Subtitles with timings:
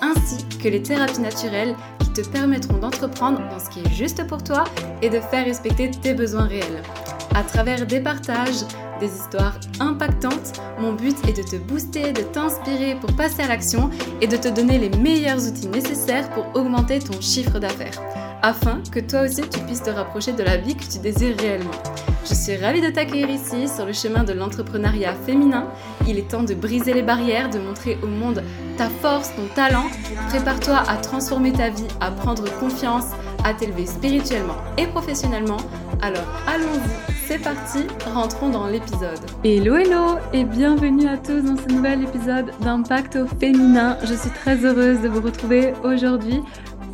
[0.00, 4.42] ainsi que les thérapies naturelles qui te permettront d'entreprendre dans ce qui est juste pour
[4.42, 4.64] toi
[5.02, 6.82] et de faire respecter tes besoins réels.
[7.34, 8.64] À travers des partages,
[9.00, 13.90] des histoires impactantes, mon but est de te booster, de t'inspirer pour passer à l'action
[14.20, 18.00] et de te donner les meilleurs outils nécessaires pour augmenter ton chiffre d'affaires,
[18.42, 21.70] afin que toi aussi tu puisses te rapprocher de la vie que tu désires réellement.
[22.28, 25.68] Je suis ravie de t'accueillir ici sur le chemin de l'entrepreneuriat féminin.
[26.08, 28.42] Il est temps de briser les barrières, de montrer au monde
[28.76, 29.86] ta force, ton talent.
[30.30, 33.04] Prépare-toi à transformer ta vie, à prendre confiance,
[33.44, 35.58] à t'élever spirituellement et professionnellement.
[36.02, 39.20] Alors allons-y, c'est parti, rentrons dans l'épisode.
[39.44, 43.98] Hello hello et bienvenue à tous dans ce nouvel épisode d'Impact au féminin.
[44.02, 46.40] Je suis très heureuse de vous retrouver aujourd'hui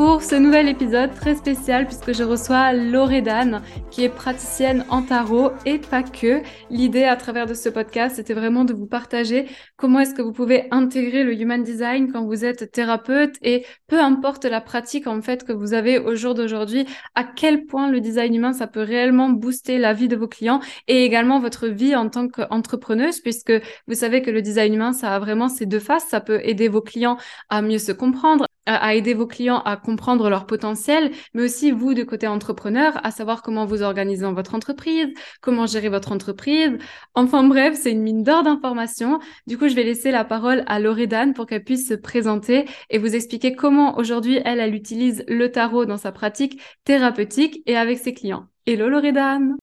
[0.04, 5.52] pour ce nouvel épisode très spécial puisque je reçois Loredane qui est praticienne en tarot
[5.64, 6.42] et pas que.
[6.70, 10.32] L'idée à travers de ce podcast c'était vraiment de vous partager comment est-ce que vous
[10.32, 15.22] pouvez intégrer le human design quand vous êtes thérapeute et peu importe la pratique en
[15.22, 18.82] fait que vous avez au jour d'aujourd'hui, à quel point le design humain ça peut
[18.82, 20.58] réellement booster la vie de vos clients
[20.88, 23.52] et également votre vie en tant qu'entrepreneuse puisque
[23.86, 26.66] vous savez que le design humain ça a vraiment ces deux faces, ça peut aider
[26.66, 27.18] vos clients
[27.50, 29.91] à mieux se comprendre, à aider vos clients à comprendre
[30.28, 35.08] leur potentiel, mais aussi vous de côté entrepreneur, à savoir comment vous organisez votre entreprise,
[35.40, 36.78] comment gérer votre entreprise.
[37.14, 39.18] Enfin bref, c'est une mine d'or d'informations.
[39.46, 42.98] Du coup, je vais laisser la parole à Loredane pour qu'elle puisse se présenter et
[42.98, 47.98] vous expliquer comment aujourd'hui elle, elle utilise le tarot dans sa pratique thérapeutique et avec
[47.98, 48.46] ses clients.
[48.66, 49.56] Hello Loredane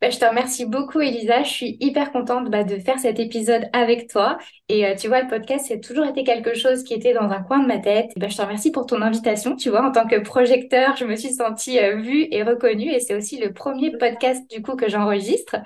[0.00, 1.42] bah, je te remercie beaucoup, Elisa.
[1.42, 4.38] Je suis hyper contente bah, de faire cet épisode avec toi.
[4.68, 7.42] Et euh, tu vois, le podcast, c'est toujours été quelque chose qui était dans un
[7.42, 8.10] coin de ma tête.
[8.16, 9.56] bah, je te remercie pour ton invitation.
[9.56, 12.90] Tu vois, en tant que projecteur, je me suis sentie euh, vue et reconnue.
[12.92, 15.56] Et c'est aussi le premier podcast, du coup, que j'enregistre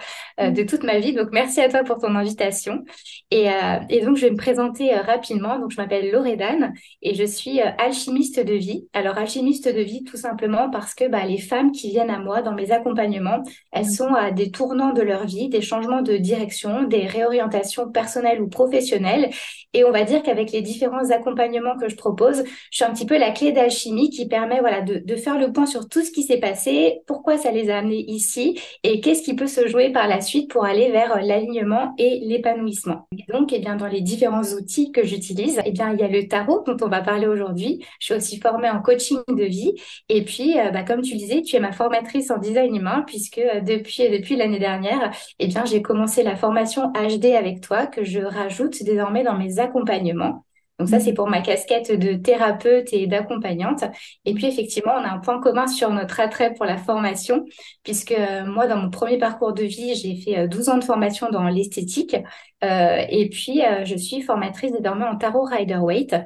[0.40, 1.12] euh, de toute ma vie.
[1.12, 2.84] Donc, merci à toi pour ton invitation.
[3.30, 3.48] Et,
[3.88, 5.58] et donc, je vais me présenter rapidement.
[5.58, 8.86] Donc, je m'appelle Loredane et je suis alchimiste de vie.
[8.92, 12.42] Alors, alchimiste de vie, tout simplement parce que bah, les femmes qui viennent à moi
[12.42, 17.06] dans mes accompagnements, elles sont des tournants de leur vie, des changements de direction, des
[17.06, 19.30] réorientations personnelles ou professionnelles.
[19.74, 23.06] Et on va dire qu'avec les différents accompagnements que je propose, je suis un petit
[23.06, 26.22] peu la clé d'alchimie qui permet voilà, de, faire le point sur tout ce qui
[26.22, 30.08] s'est passé, pourquoi ça les a amenés ici et qu'est-ce qui peut se jouer par
[30.08, 33.08] la suite pour aller vers l'alignement et l'épanouissement.
[33.28, 36.28] Donc, eh bien, dans les différents outils que j'utilise, eh bien, il y a le
[36.28, 37.84] tarot dont on va parler aujourd'hui.
[37.98, 39.74] Je suis aussi formée en coaching de vie.
[40.08, 43.38] Et puis, euh, bah, comme tu disais, tu es ma formatrice en design humain puisque
[43.38, 48.04] euh, depuis depuis l'année dernière, eh bien, j'ai commencé la formation HD avec toi que
[48.04, 50.44] je rajoute désormais dans mes accompagnements.
[50.78, 53.84] Donc ça, c'est pour ma casquette de thérapeute et d'accompagnante.
[54.24, 57.44] Et puis, effectivement, on a un point commun sur notre attrait pour la formation,
[57.84, 60.84] puisque euh, moi, dans mon premier parcours de vie, j'ai fait 12 euh, ans de
[60.84, 62.16] formation dans l'esthétique.
[62.64, 66.16] Euh, et puis, je suis formatrice désormais en tarot Rider-Waite.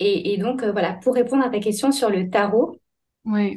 [0.00, 2.76] Et, et donc, voilà, pour répondre à ta question sur le tarot,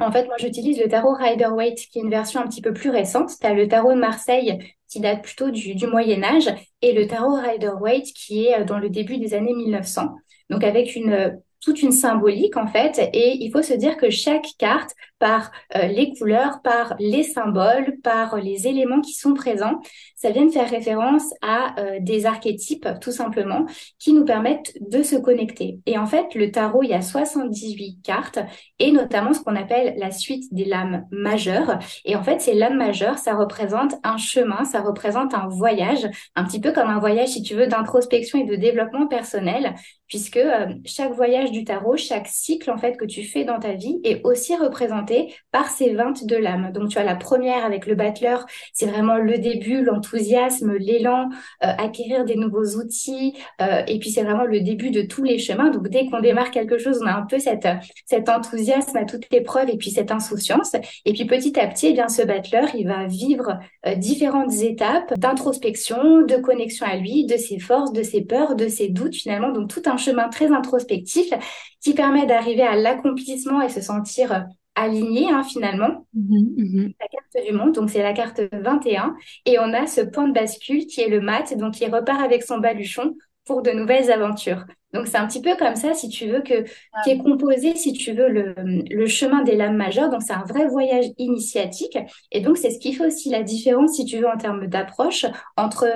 [0.00, 2.90] en fait, moi, j'utilise le tarot Rider-Waite, qui est une version un petit peu plus
[2.90, 3.30] récente.
[3.40, 4.58] Tu as le tarot de Marseille,
[4.88, 6.48] qui date plutôt du, du Moyen Âge,
[6.80, 10.14] et le tarot Rider-Waite, qui est euh, dans le début des années 1900.
[10.50, 14.46] Donc, avec une toute une symbolique en fait et il faut se dire que chaque
[14.58, 19.80] carte par euh, les couleurs, par les symboles, par les éléments qui sont présents,
[20.14, 23.66] ça vient de faire référence à euh, des archétypes tout simplement
[23.98, 25.80] qui nous permettent de se connecter.
[25.86, 28.38] Et en fait, le tarot, il y a 78 cartes
[28.78, 31.78] et notamment ce qu'on appelle la suite des lames majeures.
[32.04, 36.44] Et en fait, ces lames majeures, ça représente un chemin, ça représente un voyage, un
[36.44, 39.74] petit peu comme un voyage si tu veux d'introspection et de développement personnel
[40.08, 43.74] puisque euh, chaque voyage du tarot, chaque cycle en fait que tu fais dans ta
[43.74, 46.72] vie est aussi représenté par ces 22 lames.
[46.72, 51.28] Donc tu as la première avec le battleur, c'est vraiment le début, l'enthousiasme, l'élan,
[51.62, 55.38] euh, acquérir des nouveaux outils, euh, et puis c'est vraiment le début de tous les
[55.38, 55.70] chemins.
[55.70, 57.68] Donc dès qu'on démarre quelque chose, on a un peu cette,
[58.06, 60.74] cet enthousiasme à toute épreuve et puis cette insouciance.
[61.04, 63.58] Et puis petit à petit, eh bien ce battleur, il va vivre
[63.96, 68.88] différentes étapes d'introspection, de connexion à lui, de ses forces, de ses peurs, de ses
[68.88, 69.52] doutes finalement.
[69.52, 71.30] Donc tout un chemin très introspectif
[71.82, 74.40] qui permet d'arriver à l'accomplissement et se sentir euh,
[74.74, 76.06] aligné hein, finalement.
[76.14, 76.92] Mhm, mhm.
[77.00, 79.16] La carte du monde, donc c'est la carte 21.
[79.44, 82.42] Et on a ce point de bascule qui est le mat, donc il repart avec
[82.42, 83.14] son baluchon
[83.44, 84.64] pour de nouvelles aventures.
[84.94, 86.64] Donc, c'est un petit peu comme ça, si tu veux, que
[87.04, 90.08] qui est composé, si tu veux, le, le chemin des lames majeures.
[90.08, 91.98] Donc, c'est un vrai voyage initiatique.
[92.32, 95.26] Et donc, c'est ce qui fait aussi la différence, si tu veux, en termes d'approche
[95.56, 95.86] entre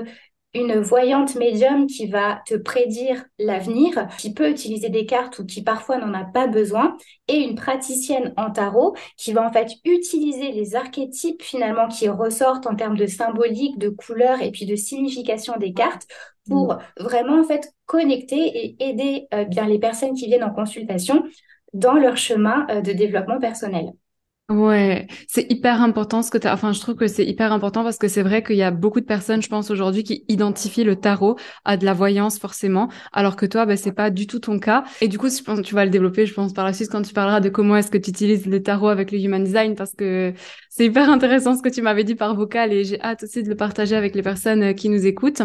[0.55, 5.63] une voyante médium qui va te prédire l'avenir, qui peut utiliser des cartes ou qui
[5.63, 6.97] parfois n'en a pas besoin,
[7.29, 12.67] et une praticienne en tarot qui va en fait utiliser les archétypes finalement qui ressortent
[12.67, 16.07] en termes de symbolique, de couleur et puis de signification des cartes
[16.49, 16.79] pour mm.
[17.01, 21.25] vraiment en fait connecter et aider euh, bien les personnes qui viennent en consultation
[21.73, 23.93] dans leur chemin euh, de développement personnel.
[24.53, 27.97] Ouais, c'est hyper important ce que tu Enfin, je trouve que c'est hyper important parce
[27.97, 30.97] que c'est vrai qu'il y a beaucoup de personnes, je pense aujourd'hui, qui identifient le
[30.97, 34.59] tarot à de la voyance forcément, alors que toi, bah, c'est pas du tout ton
[34.59, 34.85] cas.
[35.01, 37.01] Et du coup, je pense tu vas le développer, je pense par la suite quand
[37.01, 39.95] tu parleras de comment est-ce que tu utilises le tarot avec le human design, parce
[39.95, 40.35] que
[40.75, 43.49] c'est hyper intéressant ce que tu m'avais dit par vocal et j'ai hâte aussi de
[43.51, 45.43] le partager avec les personnes euh, qui nous écoutent.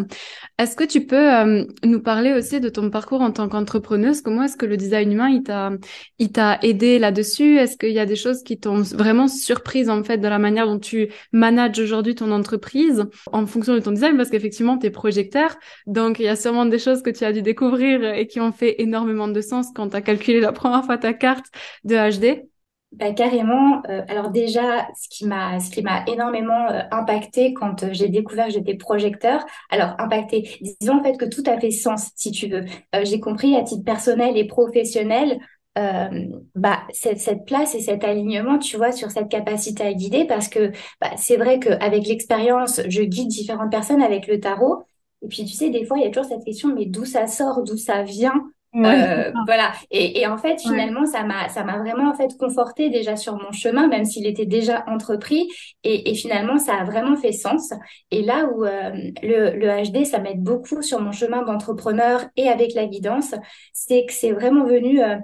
[0.57, 4.21] Est-ce que tu peux euh, nous parler aussi de ton parcours en tant qu'entrepreneuse?
[4.21, 5.71] Comment est-ce que le design humain il t'a
[6.17, 7.57] il t'a aidé là-dessus?
[7.57, 10.65] Est-ce qu'il y a des choses qui t'ont vraiment surprise en fait de la manière
[10.65, 13.03] dont tu manages aujourd'hui ton entreprise
[13.33, 14.15] en fonction de ton design?
[14.15, 15.57] Parce qu'effectivement tu es projecteur
[15.87, 18.53] donc il y a sûrement des choses que tu as dû découvrir et qui ont
[18.53, 21.47] fait énormément de sens quand tu as calculé la première fois ta carte
[21.83, 22.47] de HD.
[22.93, 23.81] Bah, carrément.
[23.89, 28.07] Euh, alors déjà, ce qui m'a, ce qui m'a énormément euh, impacté quand euh, j'ai
[28.07, 29.45] découvert que j'étais projecteur.
[29.69, 32.63] Alors impacté, disons en fait que tout a fait sens, si tu veux.
[33.03, 35.37] j'ai compris à titre personnel et professionnel
[35.77, 36.09] euh,
[36.55, 40.47] bah, cette, cette, place et cet alignement, tu vois, sur cette capacité à guider, parce
[40.47, 44.83] que bah, c'est vrai qu'avec l'expérience, je guide différentes personnes avec le tarot.
[45.21, 47.27] Et puis, tu sais, des fois, il y a toujours cette question, mais d'où ça
[47.27, 48.49] sort, d'où ça vient?
[48.85, 49.73] Euh, voilà.
[49.91, 53.35] Et, et, en fait, finalement, ça m'a, ça m'a vraiment en fait conforté déjà sur
[53.35, 55.47] mon chemin, même s'il était déjà entrepris.
[55.83, 57.73] Et, et, finalement, ça a vraiment fait sens.
[58.11, 58.91] Et là où euh,
[59.23, 63.33] le, le HD, ça m'aide beaucoup sur mon chemin d'entrepreneur et avec la guidance,
[63.73, 65.17] c'est que c'est vraiment venu euh,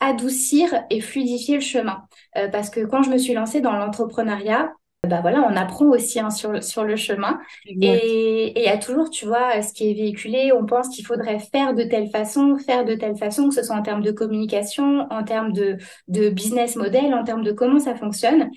[0.00, 2.02] adoucir et fluidifier le chemin.
[2.36, 4.72] Euh, parce que quand je me suis lancée dans l'entrepreneuriat,
[5.06, 7.40] bah voilà, on apprend aussi hein, sur, le, sur le chemin.
[7.80, 11.38] Et il y a toujours, tu vois, ce qui est véhiculé, on pense qu'il faudrait
[11.38, 15.06] faire de telle façon, faire de telle façon, que ce soit en termes de communication,
[15.10, 15.76] en termes de,
[16.08, 18.50] de business model, en termes de comment ça fonctionne.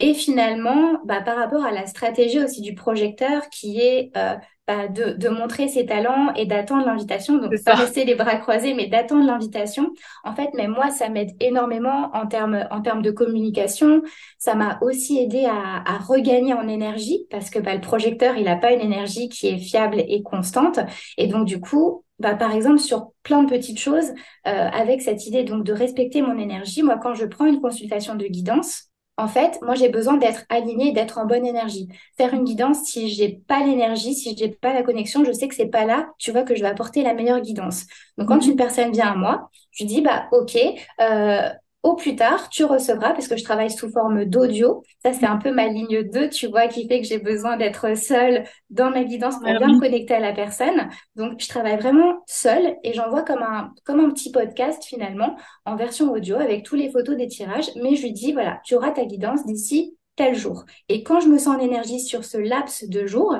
[0.00, 4.36] Et finalement, bah, par rapport à la stratégie aussi du projecteur qui est euh,
[4.72, 7.36] bah, de, de, montrer ses talents et d'attendre l'invitation.
[7.36, 9.92] Donc, pas rester les bras croisés, mais d'attendre l'invitation.
[10.24, 14.02] En fait, mais moi, ça m'aide énormément en termes, en termes de communication.
[14.38, 18.44] Ça m'a aussi aidé à, à, regagner en énergie parce que bah, le projecteur, il
[18.44, 20.80] n'a pas une énergie qui est fiable et constante.
[21.18, 24.10] Et donc, du coup, bah, par exemple, sur plein de petites choses,
[24.46, 28.14] euh, avec cette idée donc de respecter mon énergie, moi, quand je prends une consultation
[28.14, 31.88] de guidance, en fait, moi, j'ai besoin d'être alignée, d'être en bonne énergie.
[32.16, 35.54] Faire une guidance, si j'ai pas l'énergie, si j'ai pas la connexion, je sais que
[35.54, 37.84] c'est pas là, tu vois, que je vais apporter la meilleure guidance.
[38.16, 38.52] Donc, quand mhm.
[38.52, 40.56] une personne vient à moi, je dis, bah, OK,
[41.00, 41.48] euh,
[41.82, 44.82] au plus tard, tu recevras, parce que je travaille sous forme d'audio.
[45.04, 47.96] Ça, c'est un peu ma ligne 2, tu vois, qui fait que j'ai besoin d'être
[47.96, 50.88] seule dans ma guidance pour bien me connecter à la personne.
[51.16, 55.74] Donc, je travaille vraiment seule et j'envoie comme un, comme un petit podcast finalement en
[55.74, 57.70] version audio avec tous les photos des tirages.
[57.82, 60.64] Mais je lui dis, voilà, tu auras ta guidance d'ici tel jour.
[60.88, 63.34] Et quand je me sens en énergie sur ce laps de jours,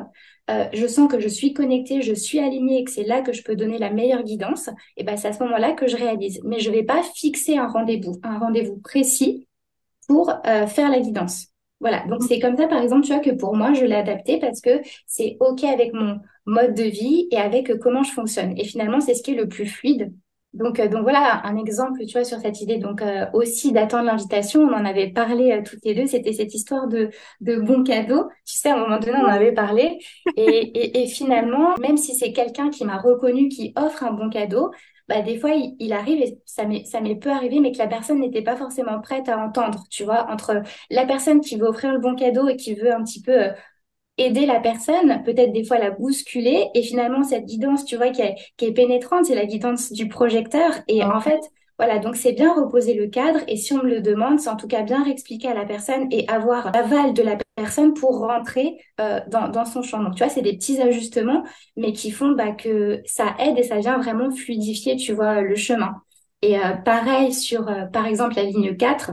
[0.52, 3.32] euh, je sens que je suis connectée, je suis alignée et que c'est là que
[3.32, 6.40] je peux donner la meilleure guidance, et ben c'est à ce moment-là que je réalise.
[6.44, 9.48] Mais je ne vais pas fixer un rendez-vous, un rendez-vous précis
[10.08, 11.48] pour euh, faire la guidance.
[11.80, 14.38] Voilà, donc c'est comme ça, par exemple, tu vois, que pour moi, je l'ai adapté
[14.38, 18.56] parce que c'est OK avec mon mode de vie et avec comment je fonctionne.
[18.56, 20.12] Et finalement, c'est ce qui est le plus fluide
[20.54, 22.78] donc, euh, donc voilà un exemple, tu vois, sur cette idée.
[22.78, 26.06] Donc euh, aussi d'attendre l'invitation, on en avait parlé euh, toutes les deux.
[26.06, 28.28] C'était cette histoire de de bon cadeau.
[28.46, 29.98] Tu sais, à un moment donné, on en avait parlé.
[30.36, 34.28] Et, et, et finalement, même si c'est quelqu'un qui m'a reconnu, qui offre un bon
[34.30, 34.70] cadeau,
[35.08, 37.78] bah des fois il, il arrive et ça m'est ça m'est peu arrivé, mais que
[37.78, 39.84] la personne n'était pas forcément prête à entendre.
[39.90, 43.02] Tu vois, entre la personne qui veut offrir le bon cadeau et qui veut un
[43.04, 43.32] petit peu
[44.18, 48.22] aider la personne, peut-être des fois la bousculer, et finalement cette guidance, tu vois, qui
[48.22, 51.40] est, qui est pénétrante, c'est la guidance du projecteur, et en fait,
[51.78, 54.56] voilà, donc c'est bien reposer le cadre, et si on me le demande, c'est en
[54.56, 58.78] tout cas bien réexpliquer à la personne et avoir l'aval de la personne pour rentrer
[59.00, 60.02] euh, dans, dans son champ.
[60.02, 61.42] Donc tu vois, c'est des petits ajustements,
[61.76, 65.56] mais qui font bah, que ça aide et ça vient vraiment fluidifier, tu vois, le
[65.56, 65.94] chemin.
[66.42, 69.12] Et euh, pareil sur, euh, par exemple, la ligne 4,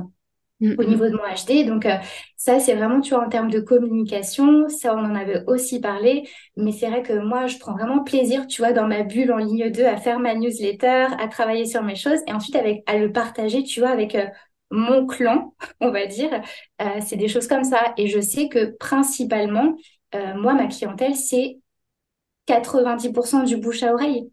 [0.59, 0.87] Mm, au mm.
[0.87, 1.65] niveau de mon HD.
[1.65, 1.95] Donc euh,
[2.35, 6.27] ça, c'est vraiment, tu vois, en termes de communication, ça, on en avait aussi parlé,
[6.57, 9.37] mais c'est vrai que moi, je prends vraiment plaisir, tu vois, dans ma bulle en
[9.37, 12.97] ligne 2, à faire ma newsletter, à travailler sur mes choses, et ensuite avec à
[12.97, 14.25] le partager, tu vois, avec euh,
[14.69, 16.41] mon clan, on va dire.
[16.81, 17.93] Euh, c'est des choses comme ça.
[17.97, 19.75] Et je sais que principalement,
[20.35, 21.59] moi, ma clientèle, c'est
[22.47, 24.31] 90% du bouche à oreille.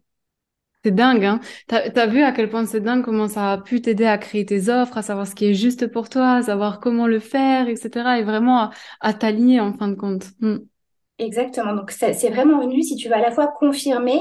[0.83, 1.39] C'est dingue, hein.
[1.67, 4.69] T'as, vu à quel point c'est dingue comment ça a pu t'aider à créer tes
[4.69, 8.19] offres, à savoir ce qui est juste pour toi, à savoir comment le faire, etc.
[8.19, 8.69] Et vraiment à,
[9.01, 10.25] à t'aligner en fin de compte.
[10.39, 10.57] Hmm.
[11.19, 11.73] Exactement.
[11.73, 14.19] Donc, c'est vraiment venu, si tu veux, à la fois confirmer,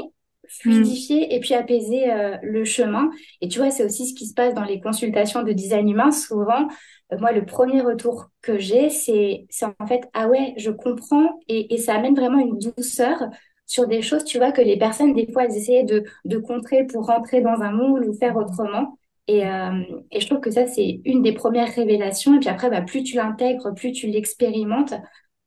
[0.49, 3.11] fluidifier et puis apaiser euh, le chemin.
[3.41, 6.11] Et tu vois, c'est aussi ce qui se passe dans les consultations de design humain.
[6.11, 6.69] Souvent,
[7.13, 9.47] euh, moi, le premier retour que j'ai, c'est
[9.79, 13.23] en fait, ah ouais, je comprends et, et ça amène vraiment une douceur
[13.67, 16.85] sur des choses, tu vois, que les personnes, des fois, elles essayaient de, de contrer
[16.87, 18.99] pour rentrer dans un moule ou faire autrement.
[19.29, 19.83] Et, euh,
[20.13, 22.37] et je trouve que ça, c'est une des premières révélations.
[22.37, 24.95] Et puis après, bah, plus tu l'intègres, plus tu l'expérimentes,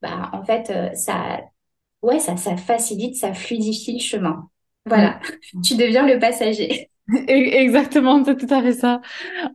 [0.02, 1.40] bah, en fait, euh, ça,
[2.02, 4.50] ouais, ça, ça facilite, ça fluidifie le chemin.
[4.86, 5.20] Voilà,
[5.64, 6.90] tu deviens le passager.
[7.28, 9.01] Exactement, c'est tout à fait ça.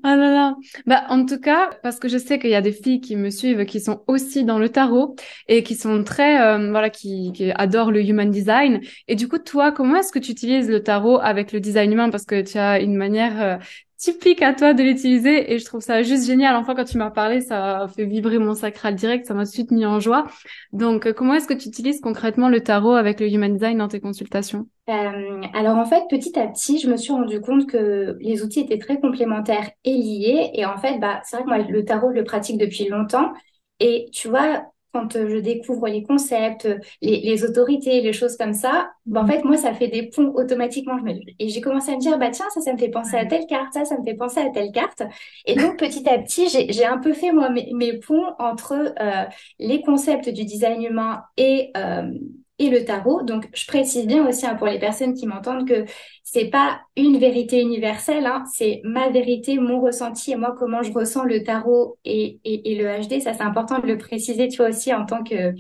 [0.03, 0.57] Ah là là.
[0.87, 3.31] Bah, en tout cas, parce que je sais qu'il y a des filles qui me
[3.31, 5.15] suivent qui sont aussi dans le tarot
[5.47, 8.81] et qui sont très, euh, voilà, qui, qui, adorent le human design.
[9.07, 12.11] Et du coup, toi, comment est-ce que tu utilises le tarot avec le design humain?
[12.11, 13.57] Parce que tu as une manière euh,
[13.97, 16.57] typique à toi de l'utiliser et je trouve ça juste génial.
[16.57, 19.53] Enfin, quand tu m'as parlé, ça a fait vibrer mon sacral direct, ça m'a tout
[19.53, 20.27] suite mis en joie.
[20.73, 23.89] Donc, euh, comment est-ce que tu utilises concrètement le tarot avec le Human Design dans
[23.89, 24.67] tes consultations?
[24.91, 28.61] Euh, Alors, en fait, petit à petit, je me suis rendu compte que les outils
[28.61, 30.51] étaient très complémentaires et liés.
[30.55, 33.33] Et en fait, bah, c'est vrai que moi, le tarot, je le pratique depuis longtemps.
[33.81, 36.69] Et tu vois, quand euh, je découvre les concepts,
[37.03, 39.31] les, autorités, les choses comme ça, bah, en mhm.
[39.31, 40.97] fait, moi, ça fait des ponts automatiquement.
[41.39, 43.47] Et j'ai commencé à me dire, bah tiens, ça, ça me fait penser à telle
[43.47, 45.03] carte, ça, ça me fait penser à telle carte.
[45.47, 49.25] Et donc, petit à petit, j'ai un peu fait, moi, mes, ponts entre euh,
[49.59, 51.71] les concepts du design humain et...
[51.77, 52.11] Euh,
[52.59, 53.23] et le tarot.
[53.23, 55.85] Donc, je précise bien aussi hein, pour les personnes qui m'entendent que
[56.23, 60.93] c'est pas une vérité universelle, hein, c'est ma vérité, mon ressenti et moi comment je
[60.93, 63.21] ressens le tarot et, et, le HD.
[63.21, 65.55] Ça, c'est important de le préciser, tu vois aussi en tant que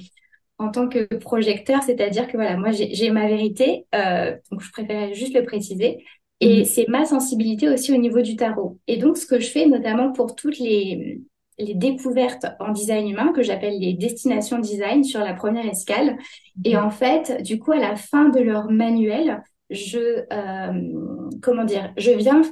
[0.59, 5.13] en tant que projecteur, c'est-à-dire que voilà, moi j'ai ma vérité, euh, donc je préférais
[5.13, 6.05] juste le préciser.
[6.41, 6.65] Et mmh.
[6.65, 8.79] c'est ma sensibilité aussi au niveau du tarot.
[8.87, 11.21] Et donc, ce que je fais, notamment pour toutes les,
[11.59, 16.17] les découvertes en design humain que j'appelle les destinations design sur la première escale.
[16.65, 21.93] Et en fait, du coup, à la fin de leur manuel, je, euh, comment dire,
[21.97, 22.43] je viens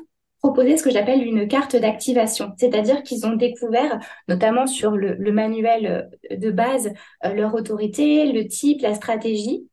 [0.43, 2.53] proposer ce que j'appelle une carte d'activation.
[2.57, 6.93] C'est-à-dire qu'ils ont découvert, notamment sur le, manuel de base,
[7.25, 9.69] euh, leur autorité, le type, la stratégie.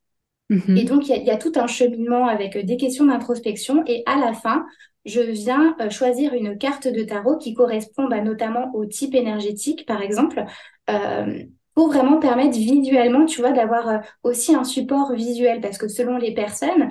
[0.52, 0.78] Mm-hmm.
[0.78, 3.84] Et donc, il y, a tout un cheminement avec des questions d'introspection.
[3.88, 4.66] Et à la fin,
[5.06, 9.86] je viens euh, choisir une carte de tarot qui correspond bah, notamment au type énergétique,
[9.86, 10.44] par exemple,
[10.90, 15.88] euh, pour vraiment permettre visuellement, tu vois, d'avoir euh, aussi un support visuel, parce que
[15.88, 16.90] selon les personnes,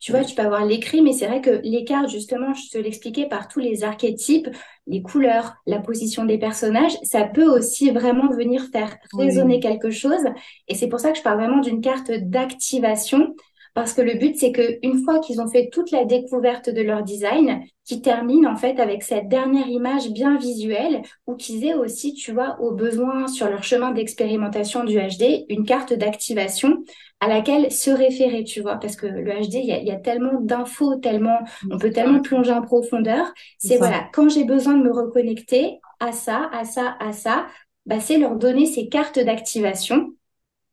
[0.00, 2.76] tu vois, tu peux avoir l'écrit, mais c'est vrai que les cartes, justement, je te
[2.76, 4.48] l'expliquais par tous les archétypes,
[4.86, 10.24] les couleurs, la position des personnages, ça peut aussi vraiment venir faire résonner quelque chose.
[10.68, 13.34] Et c'est pour ça que je parle vraiment d'une carte d'activation
[13.74, 17.02] parce que le but, c'est qu'une fois qu'ils ont fait toute la découverte de leur
[17.02, 22.14] design, qu'ils terminent en fait avec cette dernière image bien visuelle ou qu'ils aient aussi,
[22.14, 26.84] tu vois, au besoin sur leur chemin d'expérimentation du HD, une carte d'activation
[27.18, 30.96] à laquelle se référer, tu vois, parce que le HD, il y a, tellement d'infos,
[30.96, 31.40] tellement,
[31.70, 33.32] on peut tellement plonger en profondeur.
[33.58, 37.46] C'est voilà, quand j'ai besoin de me reconnecter à ça, à ça, à ça,
[37.86, 40.14] bah, c'est leur donner ces cartes d'activation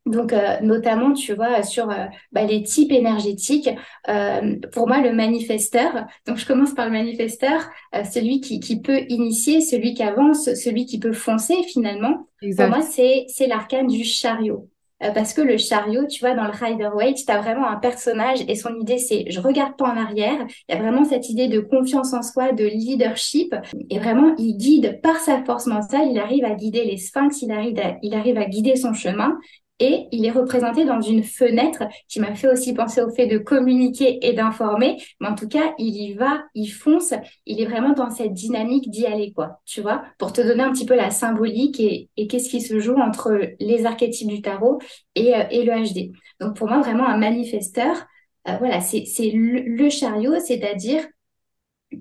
[0.08, 3.70] donc, euh, notamment, tu vois, sur euh, bah, les types énergétiques,
[4.10, 7.70] euh, pour moi, le manifesteur, donc je commence par le manifesteur,
[8.12, 12.28] celui qui, qui, peut initier, celui qui avance, celui qui peut foncer finalement.
[12.58, 14.68] Pour moi, c'est, c'est l'arcane du chariot.
[15.00, 18.56] parce que le chariot, tu vois, dans le Rider-Waite, tu as vraiment un personnage et
[18.56, 20.48] son idée, c'est je regarde pas en arrière.
[20.68, 23.54] Il y a vraiment cette idée de confiance en soi, de leadership.
[23.92, 27.52] Et vraiment, il guide par sa force mentale, il arrive à guider les sphinx, il
[27.52, 29.38] arrive il arrive à guider son chemin
[29.82, 33.40] et il est représenté dans une fenêtre qui m'a fait aussi penser au fait de
[33.40, 35.02] communiquer et d'informer.
[35.20, 37.16] Mais en tout cas, il y va, il fonce,
[37.48, 39.60] il est vraiment dans cette dynamique d'y aller, quoi.
[39.66, 42.96] Tu vois, pour te donner un petit peu la symbolique et, qu'est-ce qui se joue
[42.96, 44.78] entre les archétypes du tarot
[45.16, 46.12] et, euh, le HD.
[46.40, 48.06] Donc pour moi, vraiment un manifesteur,
[48.48, 51.04] euh, voilà, c'est le, chariot, c'est-à-dire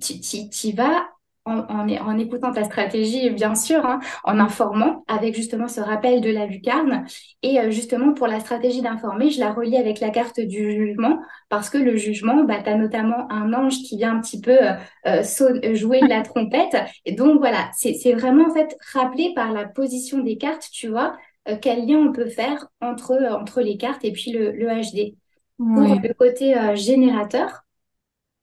[0.00, 1.08] tu, tu vas
[1.50, 6.30] en, en, écoutant ta stratégie, bien sûr, hein, en informant avec justement ce rappel de
[6.30, 7.06] la lucarne.
[7.42, 11.18] Et euh, justement, pour la stratégie d'informer, je la relie avec la carte du jugement,
[11.48, 14.56] parce que le jugement, bah, tu as notamment un ange qui vient un petit peu
[14.60, 14.74] euh,
[15.06, 16.76] euh jouer de la trompette.
[17.04, 21.16] Et donc voilà, c'est vraiment en fait rappelé par la position des cartes, tu vois,
[21.48, 25.16] euh, quel lien on peut faire entre, entre les cartes et puis le, le HD.
[25.58, 27.66] Pour le côté générateur,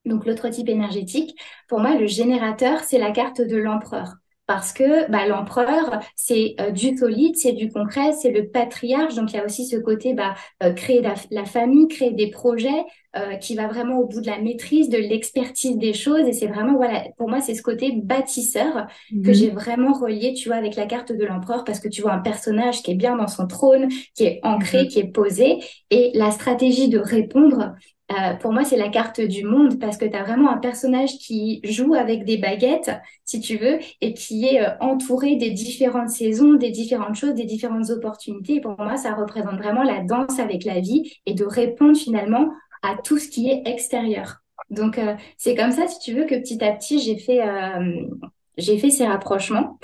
[0.08, 1.38] donc l'autre type énergétique,
[1.68, 4.16] pour moi, le générateur, c'est la carte de l'empereur.
[4.48, 9.14] parce que bah, l'empereur, c'est euh, du solide, c'est du concret, c'est le patriarche.
[9.16, 12.86] Donc, il y a aussi ce côté bah, euh, créer la, famille, créer des projets
[13.18, 16.26] euh, qui va vraiment au bout de la maîtrise, de l'expertise des choses.
[16.28, 19.34] Et c'est vraiment, voilà, pour moi, c'est ce côté bâtisseur que mhm.
[19.34, 22.20] j'ai vraiment relié, tu vois, avec la carte de l'empereur parce que tu vois un
[22.20, 24.88] personnage qui est bien dans son trône, qui est ancré, mhm.
[24.88, 25.58] qui est posé.
[25.90, 27.76] Et la stratégie de répondre,
[28.12, 31.18] euh, pour moi, c'est la carte du monde parce que tu as vraiment un personnage
[31.18, 32.92] qui joue avec des baguettes,
[33.26, 37.44] si tu veux, et qui est euh, entouré des différentes saisons, des différentes choses, des
[37.44, 38.56] différentes opportunités.
[38.56, 42.50] Et pour moi, ça représente vraiment la danse avec la vie et de répondre finalement
[42.82, 44.38] à tout ce qui est extérieur.
[44.70, 47.42] Donc, euh, c'est comme ça, si tu veux, que petit à petit, j'ai fait,
[48.58, 49.80] j'ai fait ces rapprochements.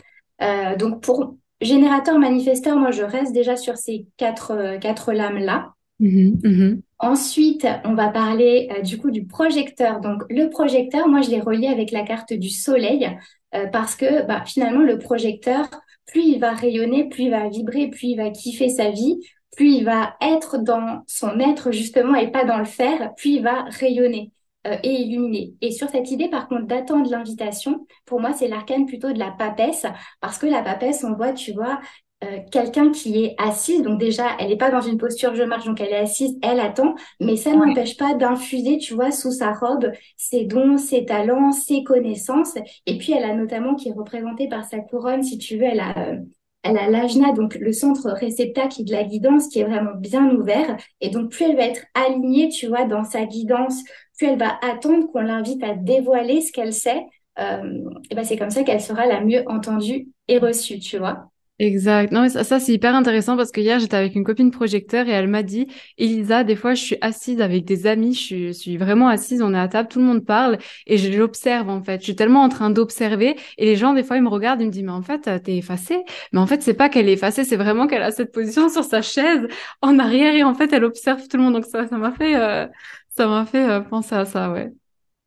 [0.78, 5.74] donc, pour générateur, manifesteur, moi, je reste déjà sur ces quatre, quatre lames-là.
[6.04, 10.02] Mmh mmh Ensuite, on va parler euh, du coup du projecteur.
[10.02, 13.10] Donc le projecteur, moi je l'ai relié avec la carte du soleil
[13.56, 15.70] euh, parce que bah, finalement le projecteur,
[16.06, 19.20] plus il va rayonner, plus il va vibrer, plus il va kiffer sa vie,
[19.56, 23.44] plus il va être dans son être justement et pas dans le faire, plus il
[23.44, 24.32] va rayonner
[24.68, 25.54] euh, et illuminer.
[25.62, 29.32] Et sur cette idée par contre d'attendre l'invitation, pour moi c'est l'arcane plutôt de la
[29.32, 29.86] papesse
[30.20, 31.80] parce que la papesse, on voit, tu vois,
[32.24, 35.66] euh, quelqu'un qui est assise, donc déjà, elle n'est pas dans une posture je marche,
[35.66, 39.52] donc elle est assise, elle attend, mais ça n'empêche pas d'infuser, tu vois, sous sa
[39.54, 42.56] robe ses dons, ses talents, ses connaissances.
[42.86, 45.80] Et puis, elle a notamment, qui est représentée par sa couronne, si tu veux, elle
[45.80, 46.18] a, euh,
[46.64, 50.78] elle a l'ajna, donc le centre réceptacle de la guidance qui est vraiment bien ouvert.
[51.02, 53.84] Et donc, plus elle va être alignée, tu vois, dans sa guidance,
[54.18, 57.06] plus elle va attendre qu'on l'invite à dévoiler ce qu'elle sait.
[57.40, 61.33] Euh, et ben c'est comme ça qu'elle sera la mieux entendue et reçue, tu vois.
[61.60, 62.12] Exact.
[62.12, 65.12] Non, mais ça, c'est hyper intéressant parce que hier, j'étais avec une copine projecteur et
[65.12, 65.68] elle m'a dit,
[66.00, 69.60] Elisa, des fois, je suis assise avec des amis, je suis, vraiment assise, on est
[69.60, 70.58] à table, tout le monde parle
[70.88, 72.00] et je l'observe, en fait.
[72.00, 74.66] Je suis tellement en train d'observer et les gens, des fois, ils me regardent, ils
[74.68, 76.04] me disent, mais en fait, t'es effacée.
[76.34, 78.84] Mais en fait, c'est pas qu'elle est effacée, c'est vraiment qu'elle a cette position sur
[78.84, 79.48] sa chaise
[79.82, 81.54] en arrière et en fait, elle observe tout le monde.
[81.54, 82.68] Donc ça, ça m'a fait, euh,
[83.16, 84.74] ça m'a fait euh, penser à ça, ouais.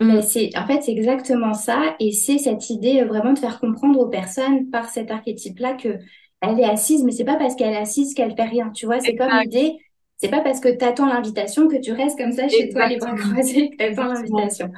[0.01, 0.21] Mm.
[0.21, 1.97] C'est, en fait, c'est exactement ça.
[2.01, 5.99] Et c'est cette idée euh, vraiment de faire comprendre aux personnes par cet archétype-là que
[6.43, 8.71] elle est assise, mais c'est pas parce qu'elle est assise qu'elle fait rien.
[8.71, 9.79] Tu vois, c'est comme l'idée,
[10.19, 12.99] c'est pas parce que tu attends l'invitation que tu restes comme ça chez toi, les
[12.99, 14.71] bras croisés, que tu attends l'invitation.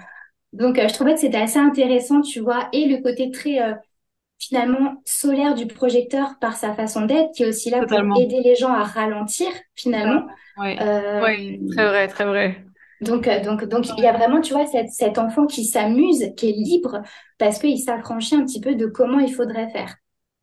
[0.53, 3.75] Donc, euh, je trouvais que c'était assez intéressant, tu vois, et le côté très, euh,
[4.39, 8.55] finalement, solaire du projecteur par sa façon d'être, qui est aussi là pour aider les
[8.55, 10.27] gens à ralentir, finalement.
[11.25, 12.65] Oui, très vrai, très vrai.
[13.01, 16.33] Donc, euh, donc, donc, il y a vraiment, tu vois, cette, cet enfant qui s'amuse,
[16.37, 17.03] qui est libre,
[17.39, 19.97] parce qu'il s'affranchit un petit peu de comment il faudrait faire.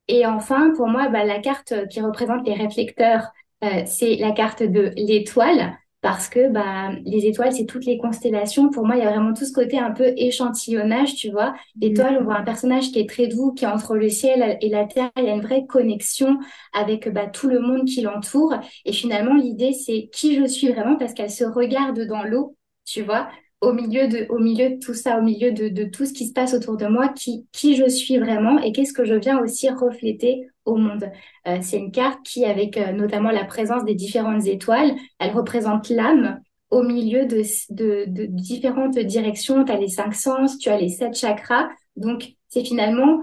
[0.08, 3.32] Et enfin, pour moi, bah, la carte qui représente les réflecteurs,
[3.64, 8.70] euh, c'est la carte de l'étoile, parce que bah, les étoiles, c'est toutes les constellations.
[8.70, 11.56] Pour moi, il y a vraiment tout ce côté un peu échantillonnage, tu vois.
[11.82, 14.70] L'étoile, on voit un personnage qui est très doux, qui est entre le ciel et
[14.70, 15.10] la terre.
[15.18, 16.38] Il y a une vraie connexion
[16.74, 18.54] avec bah, tout le monde qui l'entoure.
[18.86, 23.02] Et finalement, l'idée, c'est qui je suis vraiment, parce qu'elle se regarde dans l'eau, tu
[23.02, 23.28] vois
[23.62, 26.28] au milieu de, au milieu de tout ça, au milieu de, de tout ce qui
[26.28, 29.40] se passe autour de moi, qui, qui je suis vraiment et qu'est-ce que je viens
[29.40, 31.10] aussi refléter au monde.
[31.48, 35.90] Euh, c'est une carte qui, avec euh, notamment la présence des différentes étoiles, elle représente
[35.90, 39.64] l'âme au milieu de, de, de différentes directions.
[39.64, 41.70] Tu as les cinq sens, tu as les sept chakras.
[41.96, 43.22] Donc, c'est finalement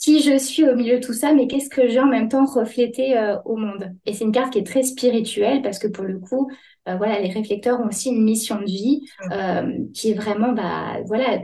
[0.00, 2.44] qui je suis au milieu de tout ça, mais qu'est-ce que j'ai en même temps
[2.44, 3.92] reflété euh, au monde?
[4.06, 6.48] Et c'est une carte qui est très spirituelle parce que pour le coup,
[6.88, 10.98] euh, voilà, les réflecteurs ont aussi une mission de vie euh, qui est vraiment, bah,
[11.06, 11.40] voilà,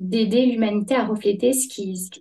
[0.00, 2.20] d'aider l'humanité à refléter ce qui, ce qui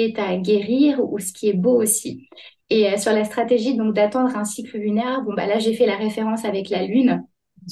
[0.00, 2.28] est à guérir ou ce qui est beau aussi.
[2.70, 5.96] Et sur la stratégie donc d'attendre un cycle lunaire, bon bah là j'ai fait la
[5.96, 7.24] référence avec la lune.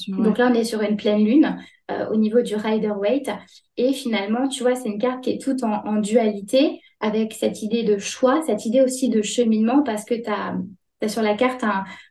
[0.08, 1.56] Donc là on est sur une pleine lune
[2.10, 3.30] au niveau du Rider Waite
[3.76, 7.62] et finalement tu vois c'est une carte qui est toute en, en dualité avec cette
[7.62, 10.56] idée de choix, cette idée aussi de cheminement, parce que tu as,
[11.08, 11.64] sur la carte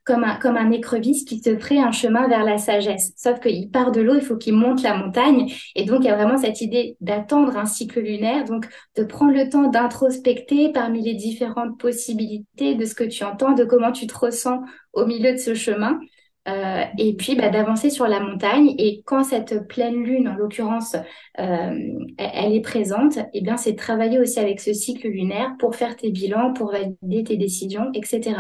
[0.04, 3.14] comme, un, comme écrevisse qui te ferait un chemin vers la sagesse.
[3.16, 5.52] Sauf qu'il part de l'eau, il faut qu'il monte la montagne.
[5.76, 9.34] Et donc, il y a vraiment cette idée d'attendre un cycle lunaire, donc de prendre
[9.34, 14.08] le temps d'introspecter parmi les différentes possibilités de ce que tu entends, de comment tu
[14.08, 14.62] te ressens
[14.94, 16.00] au milieu de ce chemin.
[16.48, 18.74] Euh, et puis bah, d'avancer sur la montagne.
[18.78, 20.96] Et quand cette pleine lune, en l'occurrence,
[21.40, 25.76] euh, elle est présente, et eh bien c'est travailler aussi avec ce cycle lunaire pour
[25.76, 28.36] faire tes bilans, pour valider tes décisions, etc.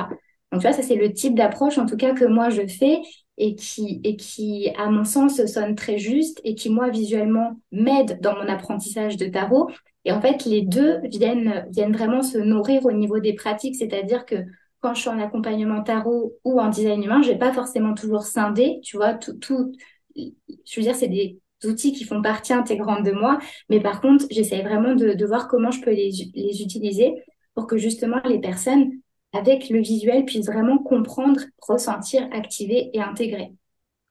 [0.51, 3.01] Donc tu vois, ça c'est le type d'approche en tout cas que moi je fais
[3.41, 8.19] et qui, et qui, à mon sens, sonne très juste et qui, moi, visuellement, m'aide
[8.21, 9.67] dans mon apprentissage de tarot.
[10.05, 14.27] Et en fait, les deux viennent, viennent vraiment se nourrir au niveau des pratiques, c'est-à-dire
[14.27, 14.35] que
[14.79, 18.23] quand je suis en accompagnement tarot ou en design humain, je vais pas forcément toujours
[18.23, 19.71] scinder, tu vois, tout,
[20.15, 24.25] je veux dire, c'est des outils qui font partie intégrante de moi, mais par contre,
[24.29, 27.23] j'essaie vraiment de, de, voir comment je peux les utiliser
[27.55, 28.91] pour que justement les personnes
[29.33, 33.51] avec le visuel puissent vraiment comprendre, ressentir, activer et intégrer.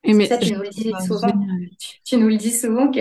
[0.03, 1.29] Et mais ça, tu nous, le dis souvent,
[2.05, 3.01] tu, nous le dis souvent que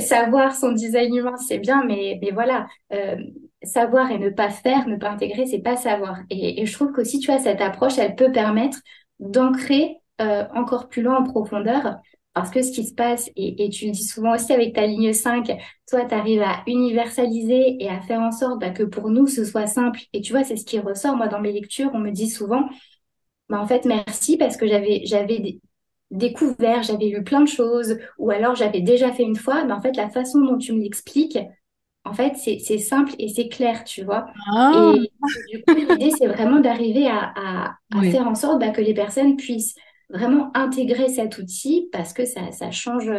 [0.00, 3.16] savoir son design humain, c'est bien, mais, mais voilà, euh,
[3.62, 6.16] savoir et ne pas faire, ne pas intégrer, c'est pas savoir.
[6.30, 8.78] Et, et je trouve qu'aussi, tu vois, cette approche, elle peut permettre
[9.20, 11.96] d'ancrer euh, encore plus loin en profondeur.
[12.38, 14.86] Parce que ce qui se passe, et, et tu le dis souvent aussi avec ta
[14.86, 15.46] ligne 5,
[15.88, 19.44] toi, tu arrives à universaliser et à faire en sorte bah, que pour nous, ce
[19.44, 20.00] soit simple.
[20.12, 21.16] Et tu vois, c'est ce qui ressort.
[21.16, 22.68] Moi, dans mes lectures, on me dit souvent,
[23.48, 25.58] bah, en fait, merci parce que j'avais, j'avais
[26.10, 29.80] découvert, j'avais lu plein de choses, ou alors j'avais déjà fait une fois, mais en
[29.80, 31.38] fait, la façon dont tu me l'expliques,
[32.04, 34.26] en fait, c'est simple et c'est clair, tu vois.
[34.56, 34.94] Ah.
[34.96, 34.98] Et
[35.56, 38.94] du coup, l'idée, c'est vraiment d'arriver à, à, à faire en sorte bah, que les
[38.94, 39.74] personnes puissent
[40.10, 43.10] vraiment intégrer cet outil parce que ça, ça change,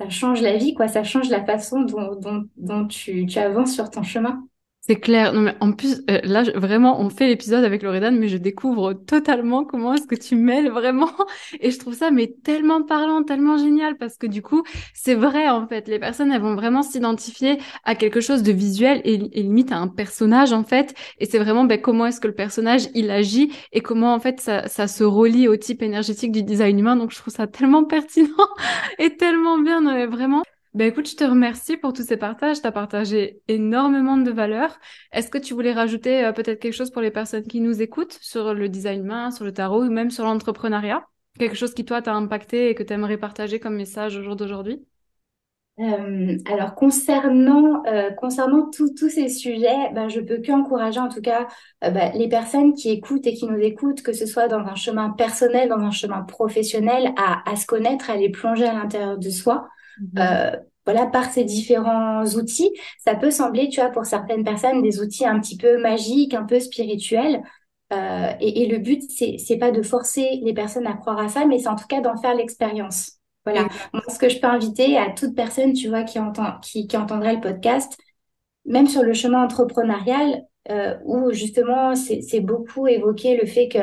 [0.00, 0.88] ça change la vie, quoi.
[0.88, 4.46] Ça change la façon dont, dont, dont tu, tu avances sur ton chemin.
[4.86, 5.32] C'est clair.
[5.32, 8.92] Non, mais en plus, euh, là, vraiment, on fait l'épisode avec Loredane, mais je découvre
[8.92, 11.10] totalement comment est-ce que tu mêles vraiment.
[11.60, 15.48] Et je trouve ça, mais tellement parlant, tellement génial, parce que du coup, c'est vrai,
[15.48, 15.88] en fait.
[15.88, 19.88] Les personnes, elles vont vraiment s'identifier à quelque chose de visuel et, limite à un
[19.88, 20.94] personnage, en fait.
[21.18, 24.38] Et c'est vraiment, ben, comment est-ce que le personnage, il agit et comment, en fait,
[24.38, 26.96] ça, ça se relie au type énergétique du design humain.
[26.96, 28.48] Donc, je trouve ça tellement pertinent
[28.98, 30.42] et tellement bien, vraiment.
[30.74, 32.60] Ben écoute, je te remercie pour tous ces partages.
[32.60, 34.76] Tu as partagé énormément de valeurs.
[35.12, 38.18] Est-ce que tu voulais rajouter euh, peut-être quelque chose pour les personnes qui nous écoutent
[38.20, 41.06] sur le design humain, sur le tarot ou même sur l'entrepreneuriat?
[41.38, 44.34] Quelque chose qui toi t'a impacté et que tu aimerais partager comme message au jour
[44.34, 44.84] d'aujourd'hui?
[45.80, 51.48] Euh, alors concernant euh, concernant tous ces sujets, ben, je peux qu'encourager en tout cas
[51.82, 55.10] ben, les personnes qui écoutent et qui nous écoutent, que ce soit dans un chemin
[55.10, 59.30] personnel, dans un chemin professionnel, à, à se connaître, à les plonger à l'intérieur de
[59.30, 59.68] soi.
[60.00, 60.10] Mhm.
[60.18, 62.70] Euh, voilà, par ces différents outils,
[63.02, 66.44] ça peut sembler, tu vois, pour certaines personnes, des outils un petit peu magiques, un
[66.44, 67.42] peu spirituels.
[67.92, 71.28] Euh, et, et, le but, c'est, c'est pas de forcer les personnes à croire à
[71.28, 73.12] ça, mais c'est en tout cas d'en faire l'expérience.
[73.44, 73.68] Voilà.
[73.92, 76.96] Moi, ce que je peux inviter à toute personne, tu vois, qui entend, qui, qui
[76.96, 77.96] entendrait le podcast,
[78.64, 83.78] même sur le chemin entrepreneurial, euh, où justement, c'est, c'est beaucoup évoqué le fait que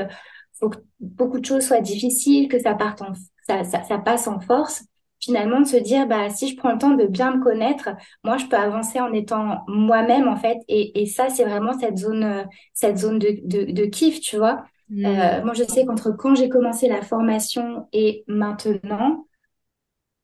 [0.60, 3.13] faut que beaucoup de choses soient difficiles, que ça parte en,
[3.47, 4.84] ça, ça, ça passe en force
[5.22, 7.90] finalement de se dire bah si je prends le temps de bien me connaître
[8.24, 10.58] moi je peux avancer en étant moi-même en fait.
[10.68, 14.38] Et, et ça c'est vraiment cette zone euh, cette zone de, de, de kiff tu
[14.38, 14.64] vois.
[14.90, 15.06] Mmh.
[15.06, 19.26] euh, moi je sais qu'entre quand j'ai commencé la formation et maintenant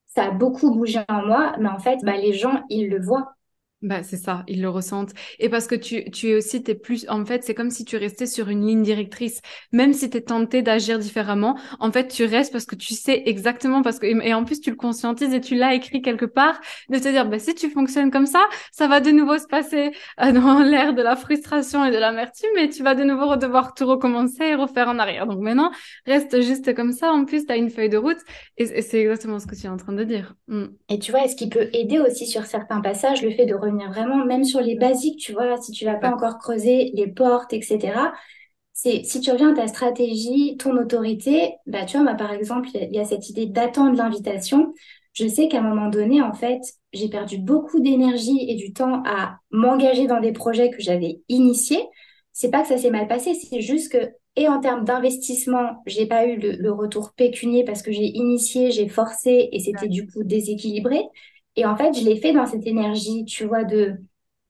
[0.08, 1.56] ça a beaucoup bougé en moi.
[1.60, 3.37] Mais en fait bah les gens ils le voient
[3.84, 5.14] bah, c'est ça, ils le ressentent.
[5.38, 7.96] Et parce que tu, tu es aussi, t'es plus, en fait, c'est comme si tu
[7.96, 9.40] restais sur une ligne directrice.
[9.72, 13.24] Même si tu es tenté d'agir différemment, en fait, tu restes parce que tu sais
[13.28, 16.60] exactement, parce que, et en plus, tu le conscientises et tu l'as écrit quelque part,
[16.90, 19.92] de te dire, bah, si tu fonctionnes comme ça, ça va de nouveau se passer
[20.22, 23.76] euh, dans l'air de la frustration et de l'amertume, mais tu vas de nouveau devoir
[23.76, 25.28] tout recommencer et refaire en arrière.
[25.28, 25.72] Donc maintenant,
[26.08, 27.12] reste juste comme ça.
[27.12, 28.18] En plus, tu as une feuille de route
[28.58, 30.36] et, c'est exactement ce que tu es en train de dire.
[30.48, 30.66] Mm.
[30.90, 33.92] Et tu vois, est-ce qui peut aider aussi sur certains passages, le fait de revenir
[33.92, 37.54] vraiment, même sur les basiques, tu vois, si tu n'as pas encore creusé les portes,
[37.54, 38.14] etc.
[38.74, 42.70] C'est si tu reviens à ta stratégie, ton autorité, bah tu vois, moi par exemple,
[42.74, 44.74] il y, a cette idée d'attendre l'invitation.
[45.14, 46.62] Je sais qu'à un moment donné, en fait,
[46.94, 51.84] j'ai perdu beaucoup d'énergie et du temps à m'engager dans des projets que j'avais initiés.
[52.34, 56.06] C'est pas que ça s'est mal passé, c'est juste que et en termes d'investissement, j'ai
[56.06, 60.06] pas eu le, le, retour pécunier parce que j'ai initié, j'ai forcé et c'était du
[60.06, 61.02] coup déséquilibré.
[61.58, 63.98] Et en fait, je l'ai fait dans cette énergie, tu vois, de,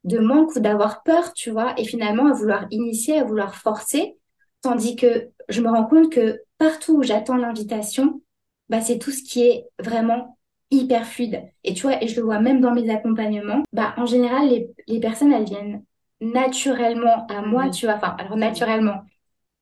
[0.03, 4.17] de manque ou d'avoir peur, tu vois, et finalement à vouloir initier, à vouloir forcer,
[4.61, 8.21] tandis que je me rends compte que partout où j'attends l'invitation,
[8.69, 10.37] bah, c'est tout ce qui est vraiment
[10.69, 11.43] hyper fluide.
[11.63, 14.69] Et tu vois, et je le vois même dans mes accompagnements, bah, en général, les,
[14.87, 15.83] les personnes, elles viennent
[16.19, 19.01] naturellement à moi, tu vois, enfin, alors naturellement.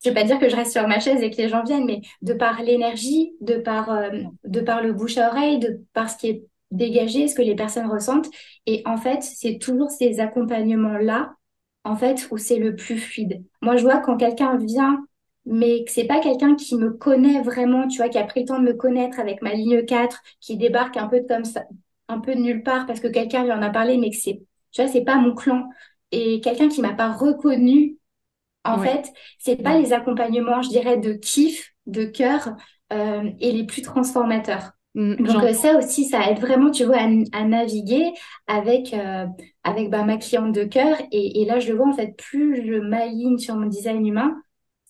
[0.03, 1.85] Je vais pas dire que je reste sur ma chaise et que les gens viennent,
[1.85, 4.09] mais de par l'énergie, de par, euh,
[4.43, 7.55] de par le bouche à oreille, de par ce qui est dégager ce que les
[7.55, 8.29] personnes ressentent.
[8.65, 11.35] Et en fait, c'est toujours ces accompagnements-là,
[11.83, 13.43] en fait, où c'est le plus fluide.
[13.61, 15.05] Moi, je vois quand quelqu'un vient,
[15.45, 18.47] mais que c'est pas quelqu'un qui me connaît vraiment, tu vois, qui a pris le
[18.47, 21.65] temps de me connaître avec ma ligne 4, qui débarque un peu comme ça,
[22.07, 24.41] un peu de nulle part parce que quelqu'un lui en a parlé, mais que c'est,
[24.71, 25.69] tu vois, c'est pas mon clan.
[26.11, 27.97] Et quelqu'un qui m'a pas reconnu,
[28.63, 32.55] en fait, c'est pas les accompagnements, je dirais, de kiff, de cœur,
[32.93, 34.71] euh, et les plus transformateurs.
[34.95, 38.13] Mm, Donc euh, ça aussi, ça aide vraiment, tu vois, à, naviguer
[38.47, 39.27] avec euh,
[39.63, 40.97] avec bah, ma cliente de cœur.
[41.11, 44.35] Et, et, là, je le vois en fait, plus je m'aligne sur mon design humain,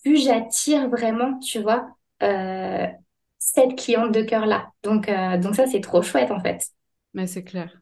[0.04, 1.88] plus j'attire vraiment, tu vois,
[2.24, 2.86] euh,
[3.40, 4.70] cette cliente de cœur là.
[4.84, 5.10] Donc
[5.42, 6.68] donc ça, c'est trop chouette en fait.
[7.14, 7.82] Mais c'est clair.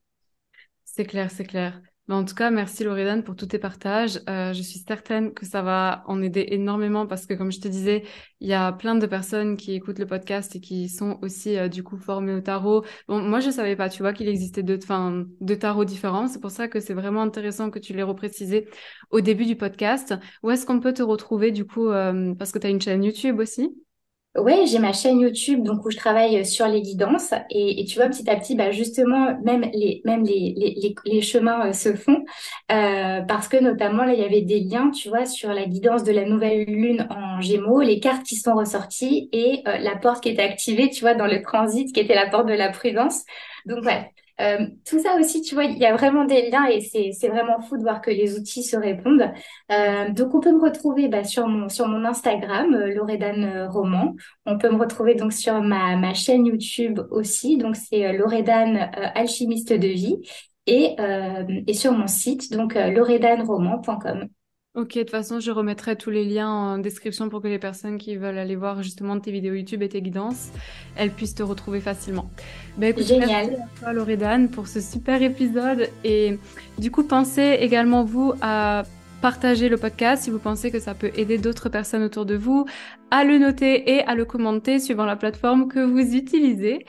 [0.86, 1.82] C'est clair, c'est clair.
[2.10, 4.20] En tout cas, merci Loredane pour tous tes partages.
[4.30, 7.70] Euh, je suis certaine que ça va en aider énormément parce que, comme je te
[7.70, 8.04] disais,
[8.42, 11.70] il y a plein de personnes qui écoutent le podcast et qui sont aussi euh,
[11.70, 12.84] du coup formées au tarot.
[13.08, 16.28] Bon, moi, je savais pas, tu vois, qu'il existait deux, enfin, deux tarots différents.
[16.28, 18.68] C'est pour ça que c'est vraiment intéressant que tu les reprécisé
[19.10, 20.14] au début du podcast.
[20.44, 23.06] Où est-ce qu'on peut te retrouver du coup euh, Parce que tu as une chaîne
[23.06, 23.70] YouTube aussi?
[24.36, 27.34] Ouais, j'ai ma chaîne YouTube donc où je travaille sur les guidances.
[27.52, 31.22] Et, et tu vois petit à petit bah justement même les même les les, les,
[31.22, 32.26] chemins euh, se font.
[32.72, 36.04] Euh, parce que notamment là il y avait des liens tu vois sur la guidance
[36.04, 40.24] de la nouvelle lune en Gémeaux, les cartes qui sont ressorties et euh, la porte
[40.24, 43.24] qui était activée tu vois dans le transit qui était la porte de la prudence.
[43.68, 46.82] Donc ouais, euh, tout ça aussi, tu vois, il y a vraiment des liens et
[46.82, 49.32] c'est vraiment fou de voir que les outils se répondent.
[49.72, 54.16] Euh, donc, on peut me retrouver bah, sur, mon, sur mon Instagram, euh, Loredane Roman.
[54.46, 57.58] On peut me retrouver donc sur ma, ma chaîne YouTube aussi.
[57.58, 60.18] Donc, c'est Loredane Alchimiste de vie.
[60.66, 60.96] Et,
[61.68, 64.30] et sur mon site, donc loredaneroman.com.
[64.76, 68.00] Ok, de toute façon, je remettrai tous les liens en description pour que les personnes
[68.00, 70.50] qui veulent aller voir justement tes vidéos YouTube et tes guidances,
[70.96, 72.32] elles puissent te retrouver facilement.
[72.80, 73.30] Ben, écoute, Génial.
[73.30, 75.90] Merci à toi, Loredane, pour ce super épisode.
[76.04, 76.40] Et
[76.80, 78.82] du coup, pensez également, vous, à
[79.22, 82.66] partager le podcast si vous pensez que ça peut aider d'autres personnes autour de vous,
[83.12, 86.84] à le noter et à le commenter suivant la plateforme que vous utilisez.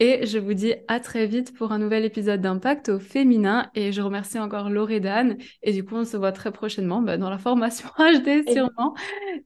[0.00, 3.70] Et je vous dis à très vite pour un nouvel épisode d'Impact au féminin.
[3.74, 5.38] Et je remercie encore Loredane.
[5.62, 8.94] Et du coup, on se voit très prochainement bah, dans la formation HD sûrement.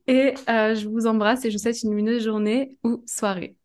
[0.06, 3.56] Et euh, je vous embrasse et je vous souhaite une lumineuse journée ou soirée.